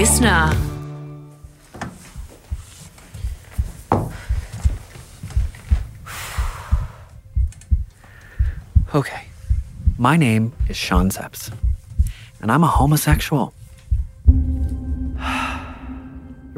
listener. 0.00 0.52
Okay. 8.94 9.24
My 9.96 10.18
name 10.18 10.52
is 10.68 10.76
Sean 10.76 11.08
Sepps, 11.08 11.50
and 12.42 12.52
I'm 12.52 12.62
a 12.62 12.66
homosexual. 12.66 13.54
You're 14.28 15.24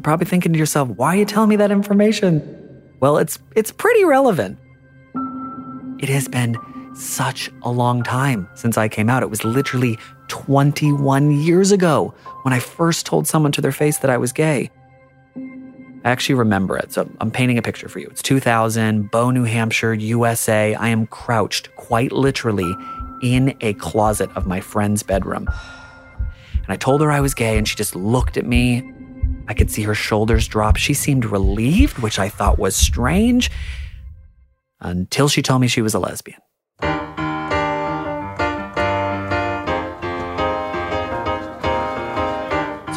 probably 0.02 0.26
thinking 0.26 0.52
to 0.52 0.58
yourself, 0.58 0.88
why 0.88 1.14
are 1.14 1.18
you 1.18 1.24
telling 1.24 1.48
me 1.48 1.54
that 1.54 1.70
information? 1.70 2.42
Well, 2.98 3.18
it's 3.18 3.38
it's 3.54 3.70
pretty 3.70 4.04
relevant. 4.04 4.58
It 6.00 6.08
has 6.08 6.26
been 6.26 6.56
such 6.96 7.52
a 7.62 7.70
long 7.70 8.02
time 8.02 8.48
since 8.54 8.76
I 8.76 8.88
came 8.88 9.08
out. 9.08 9.22
It 9.22 9.30
was 9.30 9.44
literally 9.44 9.96
21 10.28 11.32
years 11.32 11.72
ago 11.72 12.14
when 12.42 12.52
I 12.52 12.60
first 12.60 13.06
told 13.06 13.26
someone 13.26 13.52
to 13.52 13.60
their 13.60 13.72
face 13.72 13.98
that 13.98 14.10
I 14.10 14.16
was 14.16 14.32
gay. 14.32 14.70
I 16.04 16.10
actually 16.10 16.36
remember 16.36 16.76
it. 16.76 16.92
So 16.92 17.10
I'm 17.20 17.30
painting 17.30 17.58
a 17.58 17.62
picture 17.62 17.88
for 17.88 17.98
you. 17.98 18.08
It's 18.08 18.22
2000, 18.22 19.10
Bow, 19.10 19.30
New 19.30 19.44
Hampshire, 19.44 19.92
USA. 19.92 20.74
I 20.74 20.88
am 20.88 21.06
crouched 21.06 21.74
quite 21.76 22.12
literally 22.12 22.72
in 23.22 23.56
a 23.60 23.74
closet 23.74 24.30
of 24.36 24.46
my 24.46 24.60
friend's 24.60 25.02
bedroom. 25.02 25.48
And 26.54 26.66
I 26.68 26.76
told 26.76 27.00
her 27.00 27.10
I 27.10 27.20
was 27.20 27.34
gay, 27.34 27.58
and 27.58 27.66
she 27.66 27.76
just 27.76 27.96
looked 27.96 28.36
at 28.36 28.46
me. 28.46 28.92
I 29.48 29.54
could 29.54 29.70
see 29.70 29.82
her 29.82 29.94
shoulders 29.94 30.46
drop. 30.46 30.76
She 30.76 30.94
seemed 30.94 31.24
relieved, 31.24 31.98
which 31.98 32.18
I 32.18 32.28
thought 32.28 32.58
was 32.58 32.76
strange, 32.76 33.50
until 34.80 35.28
she 35.28 35.42
told 35.42 35.60
me 35.60 35.68
she 35.68 35.82
was 35.82 35.94
a 35.94 35.98
lesbian. 35.98 36.40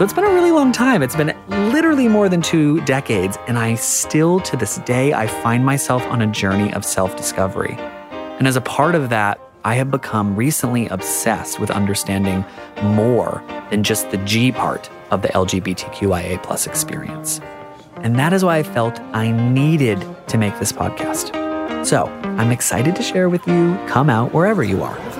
So 0.01 0.05
it's 0.05 0.13
been 0.13 0.23
a 0.23 0.33
really 0.33 0.49
long 0.49 0.71
time. 0.71 1.03
It's 1.03 1.15
been 1.15 1.31
literally 1.47 2.07
more 2.07 2.27
than 2.27 2.41
two 2.41 2.81
decades, 2.85 3.37
and 3.47 3.59
I 3.59 3.75
still, 3.75 4.39
to 4.39 4.57
this 4.57 4.79
day, 4.79 5.13
I 5.13 5.27
find 5.27 5.63
myself 5.63 6.01
on 6.05 6.23
a 6.23 6.25
journey 6.25 6.73
of 6.73 6.83
self-discovery. 6.83 7.75
And 8.09 8.47
as 8.47 8.55
a 8.55 8.61
part 8.61 8.95
of 8.95 9.09
that, 9.09 9.39
I 9.63 9.75
have 9.75 9.91
become 9.91 10.35
recently 10.35 10.87
obsessed 10.87 11.59
with 11.59 11.69
understanding 11.69 12.43
more 12.81 13.43
than 13.69 13.83
just 13.83 14.09
the 14.09 14.17
G 14.25 14.51
part 14.51 14.89
of 15.11 15.21
the 15.21 15.27
LGBTQIA 15.27 16.41
plus 16.41 16.65
experience. 16.65 17.39
And 17.97 18.17
that 18.17 18.33
is 18.33 18.43
why 18.43 18.57
I 18.57 18.63
felt 18.63 18.99
I 19.13 19.29
needed 19.29 20.03
to 20.29 20.37
make 20.39 20.57
this 20.57 20.71
podcast. 20.71 21.85
So 21.85 22.05
I'm 22.39 22.49
excited 22.49 22.95
to 22.95 23.03
share 23.03 23.29
with 23.29 23.47
you 23.47 23.77
Come 23.87 24.09
Out 24.09 24.33
Wherever 24.33 24.63
You 24.63 24.81
Are. 24.81 25.10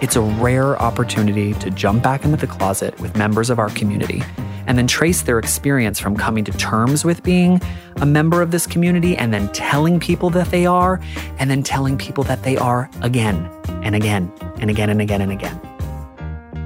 It's 0.00 0.16
a 0.16 0.22
rare 0.22 0.80
opportunity 0.80 1.52
to 1.54 1.70
jump 1.70 2.02
back 2.02 2.24
into 2.24 2.38
the 2.38 2.46
closet 2.46 2.98
with 3.00 3.16
members 3.18 3.50
of 3.50 3.58
our 3.58 3.68
community 3.68 4.22
and 4.66 4.78
then 4.78 4.86
trace 4.86 5.20
their 5.22 5.38
experience 5.38 5.98
from 5.98 6.16
coming 6.16 6.42
to 6.44 6.52
terms 6.52 7.04
with 7.04 7.22
being 7.22 7.60
a 7.96 8.06
member 8.06 8.40
of 8.40 8.50
this 8.50 8.66
community 8.66 9.14
and 9.14 9.34
then 9.34 9.52
telling 9.52 10.00
people 10.00 10.30
that 10.30 10.50
they 10.50 10.64
are, 10.64 11.00
and 11.38 11.50
then 11.50 11.62
telling 11.62 11.98
people 11.98 12.24
that 12.24 12.44
they 12.44 12.56
are 12.56 12.88
again 13.02 13.50
and 13.82 13.94
again 13.94 14.32
and 14.58 14.70
again 14.70 14.88
and 14.88 15.02
again 15.02 15.20
and 15.20 15.32
again. 15.32 15.60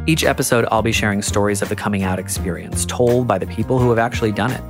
Each 0.06 0.22
episode, 0.22 0.66
I'll 0.70 0.82
be 0.82 0.92
sharing 0.92 1.20
stories 1.20 1.60
of 1.60 1.68
the 1.68 1.76
coming 1.76 2.04
out 2.04 2.20
experience 2.20 2.84
told 2.86 3.26
by 3.26 3.38
the 3.38 3.46
people 3.46 3.80
who 3.80 3.88
have 3.88 3.98
actually 3.98 4.30
done 4.30 4.52
it. 4.52 4.62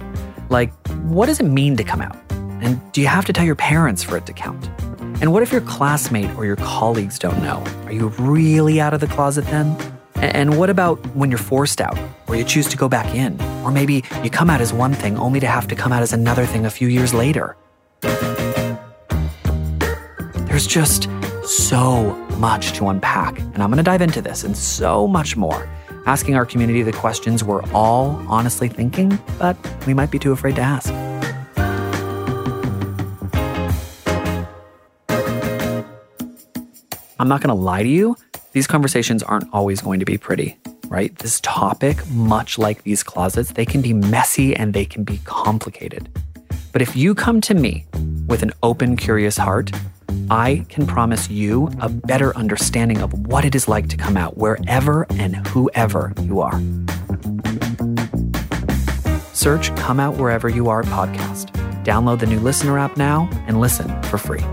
Like, 0.48 0.72
what 1.02 1.26
does 1.26 1.38
it 1.38 1.44
mean 1.44 1.76
to 1.76 1.84
come 1.84 2.00
out? 2.00 2.16
And 2.62 2.80
do 2.92 3.02
you 3.02 3.08
have 3.08 3.26
to 3.26 3.32
tell 3.34 3.44
your 3.44 3.56
parents 3.56 4.02
for 4.02 4.16
it 4.16 4.24
to 4.24 4.32
count? 4.32 4.70
And 5.20 5.32
what 5.32 5.42
if 5.42 5.52
your 5.52 5.60
classmate 5.62 6.30
or 6.36 6.44
your 6.44 6.56
colleagues 6.56 7.18
don't 7.18 7.42
know? 7.42 7.62
Are 7.84 7.92
you 7.92 8.08
really 8.18 8.80
out 8.80 8.92
of 8.94 9.00
the 9.00 9.06
closet 9.06 9.44
then? 9.46 9.76
And 10.16 10.58
what 10.58 10.70
about 10.70 11.04
when 11.14 11.30
you're 11.30 11.38
forced 11.38 11.80
out, 11.80 11.98
or 12.28 12.36
you 12.36 12.44
choose 12.44 12.68
to 12.68 12.76
go 12.76 12.88
back 12.88 13.14
in? 13.14 13.40
Or 13.62 13.70
maybe 13.70 14.04
you 14.22 14.30
come 14.30 14.50
out 14.50 14.60
as 14.60 14.72
one 14.72 14.94
thing 14.94 15.18
only 15.18 15.40
to 15.40 15.46
have 15.46 15.68
to 15.68 15.74
come 15.74 15.92
out 15.92 16.02
as 16.02 16.12
another 16.12 16.46
thing 16.46 16.66
a 16.66 16.70
few 16.70 16.88
years 16.88 17.12
later? 17.12 17.56
There's 20.46 20.66
just 20.66 21.08
so 21.44 22.14
much 22.38 22.72
to 22.74 22.88
unpack, 22.88 23.38
and 23.38 23.62
I'm 23.62 23.70
gonna 23.70 23.82
dive 23.82 24.02
into 24.02 24.22
this 24.22 24.44
and 24.44 24.56
so 24.56 25.06
much 25.06 25.36
more, 25.36 25.68
asking 26.06 26.36
our 26.36 26.46
community 26.46 26.82
the 26.82 26.92
questions 26.92 27.44
we're 27.44 27.62
all 27.72 28.22
honestly 28.28 28.68
thinking, 28.68 29.18
but 29.38 29.56
we 29.86 29.94
might 29.94 30.10
be 30.10 30.18
too 30.18 30.32
afraid 30.32 30.56
to 30.56 30.62
ask. 30.62 30.92
I'm 37.18 37.28
not 37.28 37.40
gonna 37.40 37.54
lie 37.54 37.82
to 37.82 37.88
you, 37.88 38.16
these 38.52 38.66
conversations 38.66 39.22
aren't 39.22 39.52
always 39.52 39.80
going 39.80 40.00
to 40.00 40.06
be 40.06 40.18
pretty, 40.18 40.56
right? 40.88 41.16
This 41.18 41.40
topic, 41.40 42.06
much 42.10 42.58
like 42.58 42.82
these 42.82 43.02
closets, 43.02 43.52
they 43.52 43.66
can 43.66 43.82
be 43.82 43.92
messy 43.92 44.54
and 44.54 44.74
they 44.74 44.84
can 44.84 45.04
be 45.04 45.18
complicated. 45.24 46.08
But 46.72 46.82
if 46.82 46.96
you 46.96 47.14
come 47.14 47.40
to 47.42 47.54
me 47.54 47.86
with 48.26 48.42
an 48.42 48.52
open, 48.62 48.96
curious 48.96 49.36
heart, 49.36 49.70
I 50.30 50.66
can 50.68 50.86
promise 50.86 51.28
you 51.28 51.70
a 51.80 51.88
better 51.88 52.36
understanding 52.36 53.00
of 53.00 53.26
what 53.26 53.44
it 53.44 53.54
is 53.54 53.68
like 53.68 53.88
to 53.88 53.96
come 53.96 54.16
out 54.16 54.36
wherever 54.36 55.06
and 55.10 55.46
whoever 55.48 56.12
you 56.20 56.40
are. 56.40 56.60
Search 59.32 59.74
Come 59.76 60.00
Out 60.00 60.16
Wherever 60.16 60.48
You 60.48 60.68
Are 60.68 60.82
podcast. 60.82 61.52
Download 61.84 62.18
the 62.18 62.26
new 62.26 62.40
listener 62.40 62.78
app 62.78 62.96
now 62.96 63.28
and 63.46 63.60
listen 63.60 64.02
for 64.04 64.16
free. 64.16 64.44